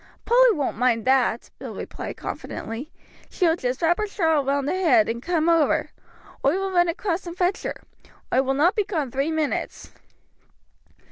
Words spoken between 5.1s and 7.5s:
come over. Oi will run across and